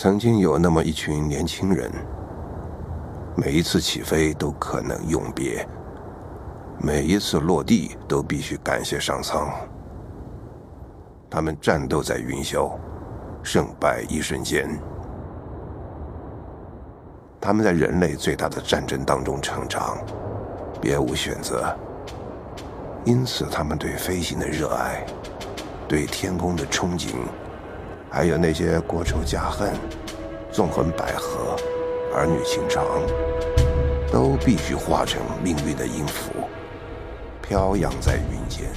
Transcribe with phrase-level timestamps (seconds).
[0.00, 1.90] 曾经有那么一群年轻人，
[3.34, 5.66] 每一次起飞都可能永别，
[6.80, 9.50] 每一次落地都必须感谢上苍。
[11.28, 12.70] 他们战斗在云霄，
[13.42, 14.70] 胜败一瞬间。
[17.40, 19.98] 他们在人类最大的战争当中成长，
[20.80, 21.76] 别无选择。
[23.04, 25.04] 因此，他们对飞行的热爱，
[25.88, 27.16] 对天空的憧憬，
[28.10, 29.72] 还有那些国仇家恨、
[30.50, 32.84] 纵横捭阖、儿女情长，
[34.10, 36.32] 都必须化成命运的音符，
[37.42, 38.70] 飘扬在云间。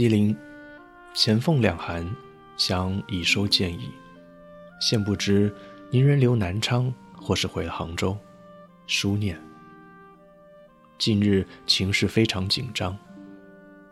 [0.00, 0.34] 西林，
[1.12, 2.10] 前奉两函，
[2.56, 3.90] 想以收建议。
[4.80, 5.54] 现不知
[5.90, 8.16] 您人留南昌，或是回了杭州。
[8.86, 9.38] 书念。
[10.96, 12.96] 近日情势非常紧张，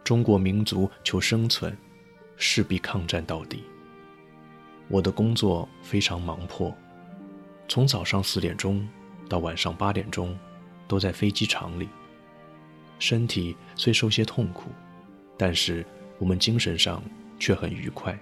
[0.03, 1.77] 中国民族求生存，
[2.39, 3.63] 势必抗战到底。
[4.89, 6.75] 我的工作非常忙迫，
[7.69, 8.89] 从早上四点钟
[9.29, 10.35] 到晚上八点钟，
[10.87, 11.87] 都在飞机场里。
[12.99, 14.71] 身体虽受些痛苦。
[15.41, 15.87] 但是
[16.19, 17.03] 我们精神上
[17.39, 18.17] 却很愉快。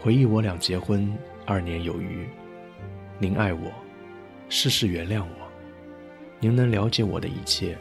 [0.00, 1.12] 回忆我俩结婚
[1.44, 2.26] 二年有余，
[3.18, 3.72] 您爱我，
[4.48, 5.48] 事事原谅我，
[6.38, 7.76] 您能了解我的一切。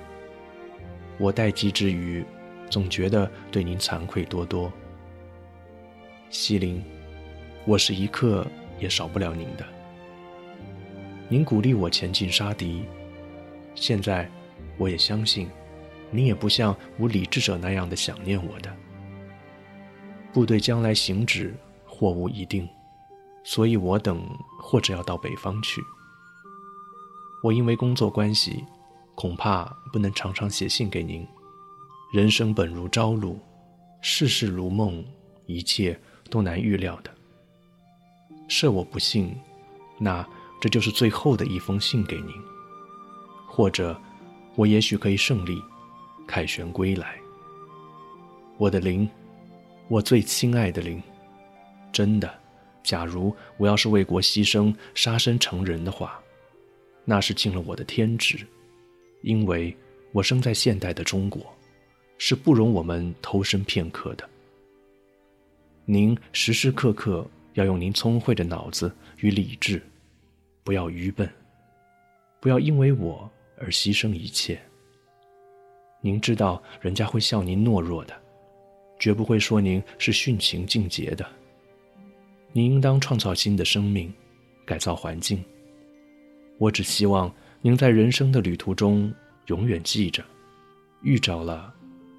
[1.18, 2.26] 我待机之余，
[2.70, 4.72] 总觉得对您惭愧多多。
[6.30, 6.84] 西林，
[7.66, 8.46] 我是一刻
[8.80, 9.66] 也少不了您的。
[11.30, 12.84] 您鼓励我前进杀敌，
[13.76, 14.30] 现在
[14.78, 15.48] 我也相信。
[16.12, 18.74] 你也不像无理智者那样的想念我的。
[20.34, 21.56] 部队将来行止，
[21.86, 22.68] 或无一定，
[23.44, 24.22] 所以我等
[24.60, 25.82] 或者要到北方去。
[27.44, 28.64] 我因为工作关系，
[29.14, 29.64] 恐怕
[29.94, 31.26] 不能常常写信给您。
[32.12, 33.40] 人生本如朝露，
[34.02, 35.04] 世事如梦，
[35.46, 36.00] 一切
[36.30, 37.12] 都难预料的。
[38.48, 39.36] 设我不幸，
[39.98, 40.28] 那
[40.60, 42.34] 这就是最后的一封信给您。
[43.48, 44.00] 或者，
[44.56, 45.62] 我也许可以胜利。
[46.28, 47.16] 凯旋归来，
[48.58, 49.08] 我的灵，
[49.88, 51.02] 我最亲爱的灵，
[51.92, 52.34] 真的，
[52.84, 56.20] 假如我要是为国牺牲、杀身成仁的话，
[57.06, 58.46] 那是尽了我的天职，
[59.22, 59.76] 因为
[60.12, 61.46] 我生在现代的中国，
[62.18, 64.28] 是不容我们偷生片刻的。
[65.86, 69.82] 您时时刻刻要用您聪慧的脑子与理智，
[70.64, 71.30] 不要愚笨，
[72.40, 74.60] 不要因为我而牺牲一切。
[76.06, 78.14] 您知道，人家会笑您懦弱的，
[79.00, 81.26] 绝不会说您是殉情尽节的。
[82.52, 84.14] 您应当创造新的生命，
[84.68, 85.44] 改造环境。
[86.60, 89.12] 我只希望您在人生的旅途中
[89.48, 90.24] 永远记着，
[91.02, 91.74] 遇着了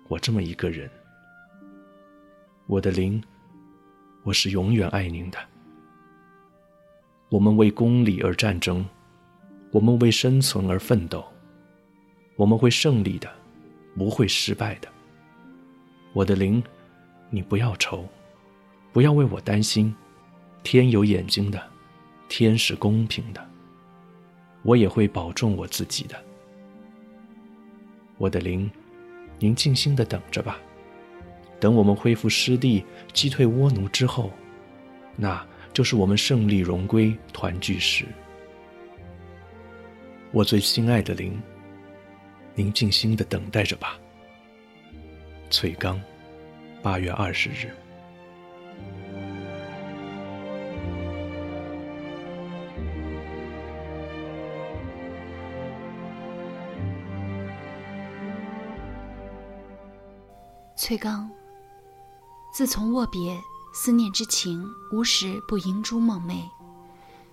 [0.08, 0.90] 我这么一个人。
[2.66, 3.22] 我的灵，
[4.24, 5.38] 我是永远爱您的。
[7.28, 8.84] 我们为公理而战争，
[9.70, 11.24] 我们为生存而奋斗，
[12.34, 13.35] 我们会胜利的。
[13.96, 14.88] 不会失败的，
[16.12, 16.62] 我的灵，
[17.30, 18.06] 你不要愁，
[18.92, 19.94] 不要为我担心。
[20.62, 21.62] 天有眼睛的，
[22.28, 23.42] 天是公平的，
[24.62, 26.16] 我也会保重我自己的。
[28.18, 28.70] 我的灵，
[29.38, 30.58] 您静心的等着吧，
[31.58, 34.30] 等我们恢复失地，击退倭奴之后，
[35.16, 38.04] 那就是我们胜利荣归、团聚时。
[40.32, 41.40] 我最心爱的灵。
[42.58, 43.98] 您静心的等待着吧。
[45.50, 46.00] 翠刚，
[46.82, 47.70] 八月二十日。
[60.76, 61.30] 翠刚，
[62.54, 63.38] 自从握别，
[63.74, 66.44] 思念之情无时不萦珠梦寐。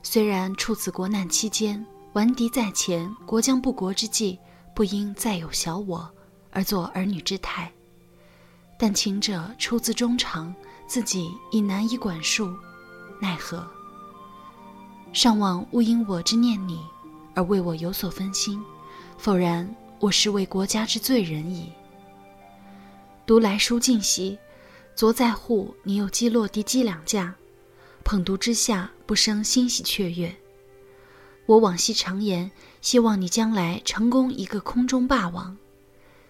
[0.01, 4.37] 虽然处此国难期间，顽敌在前，国将不国之际。
[4.73, 6.09] 不应再有小我，
[6.51, 7.71] 而作儿女之态。
[8.77, 10.53] 但情者出自衷肠，
[10.87, 12.51] 自己已难以管束，
[13.21, 13.65] 奈何？
[15.13, 16.81] 尚望勿因我之念你，
[17.35, 18.61] 而为我有所分心，
[19.17, 21.71] 否然我是为国家之罪人矣。
[23.25, 24.37] 读来书尽兮，
[24.95, 27.33] 昨在户你又击落敌机两架，
[28.03, 30.35] 捧读之下不生欣喜雀跃。
[31.45, 32.49] 我往昔常言，
[32.83, 35.55] 希望你将来成功一个空中霸王。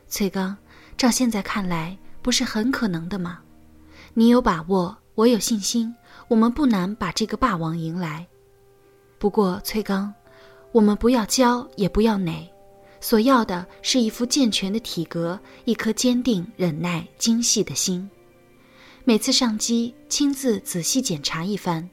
[0.07, 0.55] 崔刚，
[0.95, 3.39] 照现在看来，不是很可能的吗？
[4.13, 5.93] 你有把握，我有信心，
[6.27, 8.27] 我们不难把这个霸王迎来。
[9.17, 10.13] 不过，崔刚，
[10.71, 12.47] 我们不要骄，也不要馁，
[13.01, 18.07] 所要的是一副健全的体格，一颗坚定、忍耐、精细的心。
[19.03, 21.89] 每次上机，亲自仔细检查一番。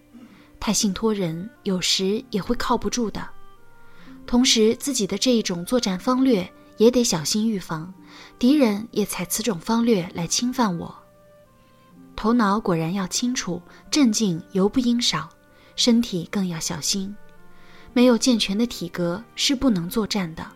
[0.60, 3.26] 太信托人，有时也会靠不住的。
[4.30, 7.92] 同时，自己的这一种作战方略也得小心预防，
[8.38, 10.94] 敌人也采此种方略来侵犯我。
[12.14, 13.60] 头脑果然要清楚，
[13.90, 15.28] 镇静尤不应少，
[15.74, 17.12] 身体更要小心。
[17.92, 20.46] 没有健全的体格是不能作战的。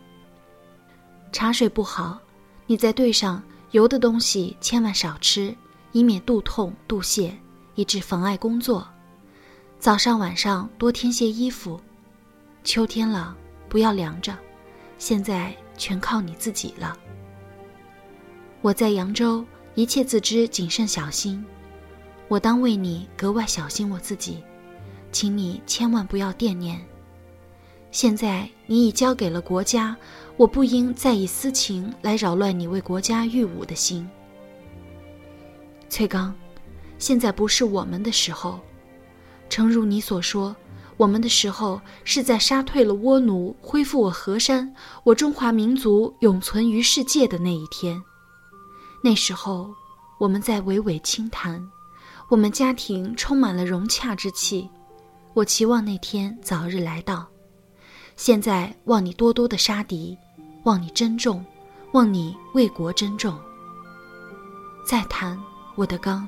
[1.33, 2.17] 茶水不好，
[2.67, 5.53] 你在队上油的东西千万少吃，
[5.91, 7.33] 以免肚痛、肚泻，
[7.75, 8.87] 以致妨碍工作。
[9.79, 11.77] 早上晚上多添些衣服，
[12.63, 13.35] 秋天了
[13.67, 14.37] 不要凉着，
[14.97, 16.97] 现在全靠你自己了。
[18.61, 21.43] 我在扬州，一切自知谨慎小心，
[22.27, 24.43] 我当为你格外小心我自己，
[25.11, 26.79] 请你千万不要惦念。
[27.91, 29.95] 现在你已交给了国家，
[30.35, 34.09] 我不应再以私情来扰乱你为国家御武的心。
[35.87, 36.35] 崔刚，
[36.97, 38.59] 现在不是我们的时候。
[39.47, 40.55] 诚如你所说，
[40.97, 48.01] 我们的时候是在杀退了倭奴，恢复我河山，我中华民族永存于世界的那一天。
[49.03, 49.73] 那时候，
[50.17, 51.61] 我们在娓娓轻谈，
[52.29, 54.69] 我们家庭充满了融洽之气。
[55.33, 57.27] 我期望那天早日来到。
[58.15, 60.17] 现在望你多多的杀敌，
[60.63, 61.45] 望你珍重，
[61.91, 63.37] 望你为国珍重。
[64.87, 65.37] 再谈，
[65.75, 66.25] 我的刚，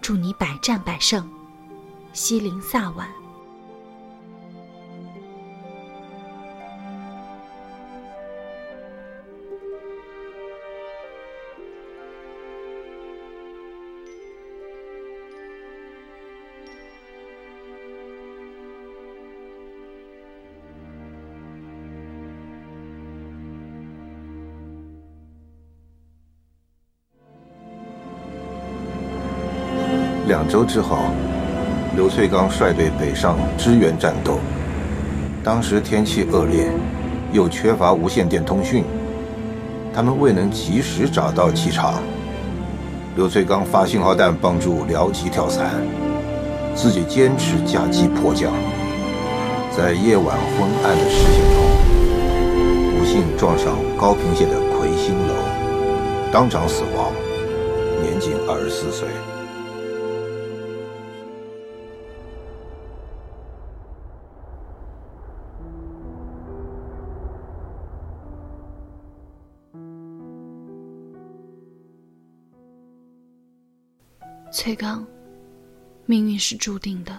[0.00, 1.30] 祝你百战百胜。
[2.14, 3.21] 西陵萨晚。
[30.32, 30.96] 两周之后。
[31.94, 34.38] 刘翠刚率队北上支援战斗，
[35.44, 36.70] 当时天气恶劣，
[37.34, 38.82] 又缺乏无线电通讯，
[39.92, 42.02] 他们未能及时找到机场。
[43.14, 45.70] 刘翠刚发信号弹帮助僚机跳伞，
[46.74, 48.50] 自己坚持驾机迫降，
[49.76, 51.62] 在夜晚昏暗的视线中，
[52.98, 55.34] 不幸撞上高平县的魁星楼，
[56.32, 57.12] 当场死亡，
[58.00, 59.06] 年仅二十四岁。
[74.54, 75.02] 崔刚，
[76.04, 77.18] 命运是注定的，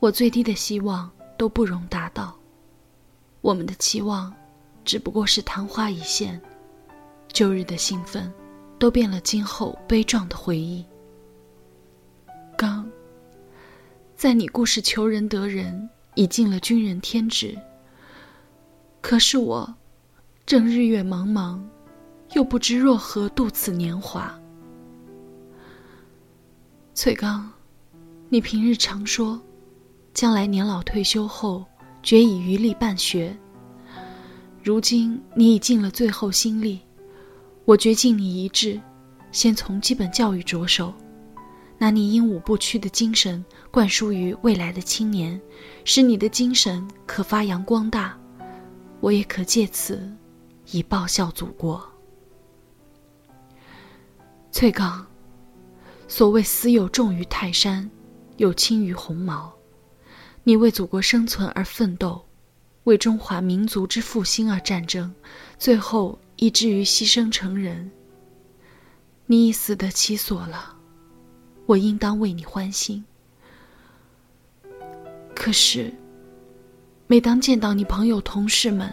[0.00, 2.36] 我最低的希望都不容达到。
[3.40, 4.34] 我们的期望，
[4.84, 6.40] 只不过是昙花一现，
[7.28, 8.32] 旧日的兴奋，
[8.80, 10.84] 都变了今后悲壮的回忆。
[12.56, 12.90] 刚，
[14.16, 17.56] 在你故事求人得人，已尽了军人天职。
[19.00, 19.72] 可是我，
[20.44, 21.60] 正日月茫茫，
[22.32, 24.36] 又不知若何度此年华。
[27.00, 27.48] 翠刚，
[28.28, 29.40] 你平日常说，
[30.12, 31.64] 将来年老退休后，
[32.02, 33.38] 决以余力办学。
[34.64, 36.80] 如今你已尽了最后心力，
[37.64, 38.80] 我决尽你一致，
[39.30, 40.92] 先从基本教育着手，
[41.78, 45.40] 拿你英武不屈的精神灌输于未来的青年，
[45.84, 48.18] 使你的精神可发扬光大，
[48.98, 50.12] 我也可借此，
[50.72, 51.80] 以报效祖国。
[54.50, 55.06] 翠刚。
[56.08, 57.88] 所谓死有重于泰山，
[58.38, 59.52] 有轻于鸿毛。
[60.42, 62.24] 你为祖国生存而奋斗，
[62.84, 65.14] 为中华民族之复兴而战争，
[65.58, 67.90] 最后以至于牺牲成人。
[69.26, 70.74] 你已死得其所了，
[71.66, 73.04] 我应当为你欢心。
[75.34, 75.92] 可是，
[77.06, 78.92] 每当见到你朋友同事们，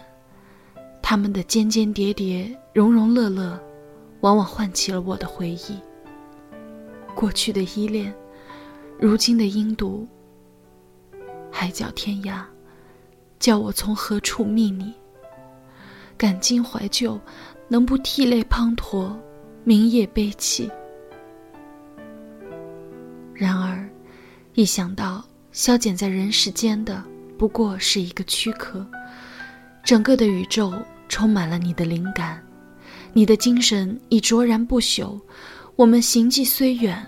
[1.00, 3.58] 他们的间间谍谍、融融乐乐，
[4.20, 5.80] 往往唤起了我的回忆。
[7.16, 8.14] 过去的依恋，
[9.00, 10.06] 如今的阴毒，
[11.50, 12.42] 海角天涯，
[13.40, 14.92] 叫我从何处觅你？
[16.18, 17.18] 感今怀旧，
[17.68, 19.16] 能不涕泪滂沱，
[19.64, 20.70] 明夜悲泣？
[23.32, 23.88] 然而，
[24.52, 27.02] 一想到消减在人世间的
[27.38, 28.86] 不过是一个躯壳，
[29.82, 30.74] 整个的宇宙
[31.08, 32.44] 充满了你的灵感，
[33.14, 35.18] 你的精神已卓然不朽。
[35.76, 37.06] 我们行迹虽远，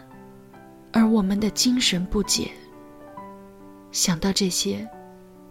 [0.92, 2.50] 而我们的精神不解。
[3.92, 4.86] 想到这些，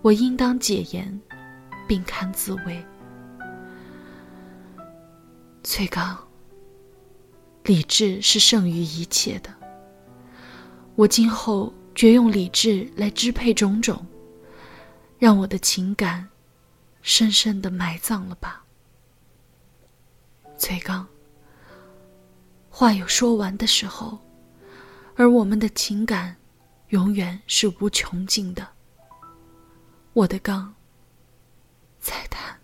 [0.03, 1.19] 我应当解言，
[1.87, 2.85] 并堪自慰。
[5.63, 6.15] 崔刚，
[7.63, 9.51] 理智是胜于一切的。
[10.95, 14.05] 我今后决用理智来支配种种，
[15.17, 16.29] 让我的情感
[17.01, 18.63] 深深的埋葬了吧。
[20.55, 21.03] 崔刚。
[22.79, 24.19] 话有说完的时候，
[25.15, 26.35] 而我们的情感，
[26.89, 28.67] 永远是无穷尽的。
[30.13, 30.71] 我的刚，
[31.99, 32.55] 再谈。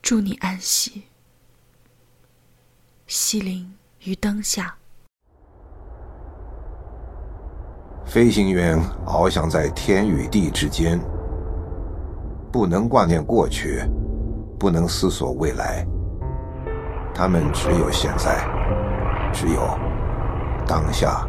[0.00, 1.02] 祝你安息。
[3.06, 3.70] 西陵
[4.04, 4.74] 于灯下。
[8.06, 10.98] 飞行员翱翔在天与地之间，
[12.50, 13.86] 不能挂念过去，
[14.58, 15.86] 不能思索未来。
[17.14, 18.44] 他们只有现在，
[19.32, 19.60] 只有
[20.66, 21.26] 当下。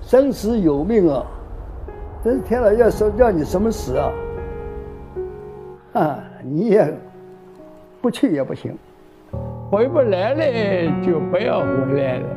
[0.00, 1.24] 生死有命啊！
[2.22, 4.10] 真是天老爷说要你什么死啊？
[6.00, 6.94] 啊，你也
[8.00, 8.76] 不去也不行，
[9.70, 12.28] 回不来了就不要回来了，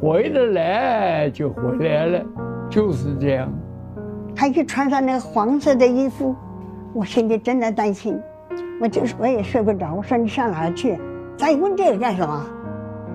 [0.00, 2.24] 回得来就回来了，
[2.70, 3.52] 就是这样。
[4.34, 6.34] 他一穿上那个黄色的衣服，
[6.92, 8.18] 我心里真的担心。
[8.84, 9.94] 我就是我也睡不着。
[9.94, 10.98] 我说你上哪儿去？
[11.38, 12.46] 咋问这个干什么？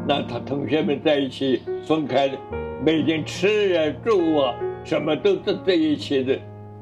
[0.07, 2.35] 那他同学们在一起，分开的，
[2.83, 6.39] 每天吃啊住啊，什么都在在一起的，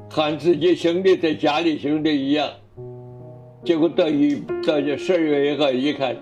[0.08, 2.48] 和自己兄弟在家里兄弟一样。
[3.62, 6.16] 结果到一到这十二月一号一看，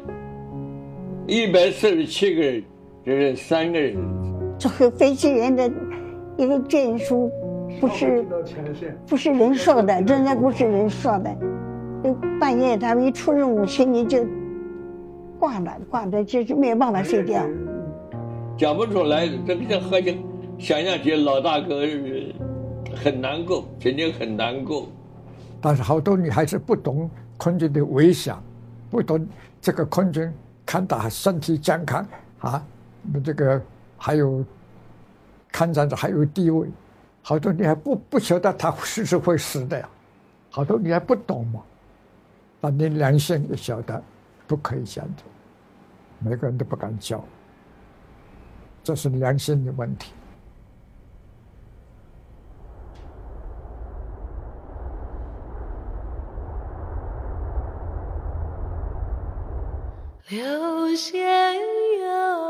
[1.29, 2.65] 一百四十七个人，
[3.05, 3.97] 只是三个人。
[4.59, 5.71] 这个飞行员的
[6.37, 7.31] 一个证书，
[7.81, 8.27] 不是
[9.07, 11.33] 不是人说的，真的不是人说的。
[12.41, 14.25] 半夜他们一出任务，心里就
[15.39, 17.43] 挂了，挂的就是没有办法睡觉。
[18.57, 20.15] 讲不出来，这个像好像
[20.59, 21.83] 想象起老大哥
[22.95, 24.89] 很难过，肯定很难过。
[25.61, 28.35] 但是好多女孩子不懂空军的危险，
[28.91, 29.27] 不懂
[29.61, 30.33] 这个空军
[30.65, 32.07] 看到身体健康
[32.39, 32.65] 啊，
[33.25, 33.61] 这个
[33.99, 34.45] 还有
[35.53, 36.69] 抗战者还有地位，
[37.23, 39.89] 好多女孩不不晓得他是是会死的呀，
[40.51, 41.61] 好多女孩不懂嘛。
[42.67, 44.03] 啊你良心也晓得，
[44.49, 45.25] 不可以这样做，
[46.19, 47.23] 每个人都不敢教，
[48.83, 50.13] 这是良心的问题。
[60.29, 62.46] 流仙游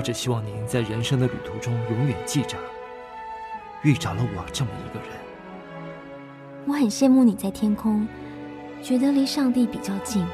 [0.00, 2.56] 我只希望您在人生的旅途中永远记着，
[3.82, 5.10] 遇着了我这么一个人。
[6.66, 8.08] 我很羡慕你在天空，
[8.82, 10.26] 觉得离上帝比较近，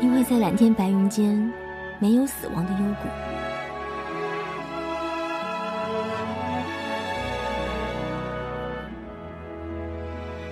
[0.00, 1.48] 因为在蓝天白云间
[2.00, 3.08] 没有死亡的幽谷。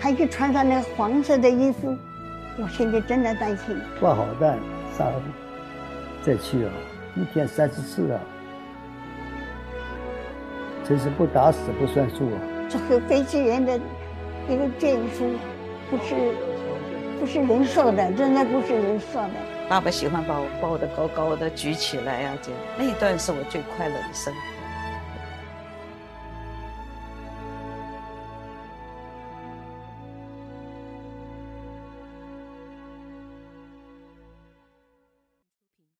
[0.00, 1.98] 他一穿上那黄色的衣服，
[2.60, 3.76] 我心里真的担心。
[3.98, 4.56] 挂好弹，
[4.96, 5.06] 杀
[6.22, 6.70] 再去啊，
[7.16, 8.20] 一天三十次啊，
[10.84, 12.38] 真是不打死不算数啊！
[12.68, 13.80] 这个飞行员的
[14.48, 15.32] 一个证书，
[15.90, 16.14] 不是
[17.18, 19.30] 不是人说的，真的不是人说的。
[19.68, 24.55] 爸爸喜欢把我抱得高高的举起来啊，这那一段是我最快乐的生活。